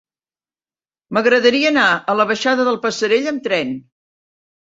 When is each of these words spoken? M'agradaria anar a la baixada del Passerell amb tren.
M'agradaria 1.17 1.69
anar 1.71 1.83
a 2.13 2.15
la 2.21 2.25
baixada 2.31 2.65
del 2.71 2.79
Passerell 2.87 3.29
amb 3.33 3.45
tren. 3.49 3.75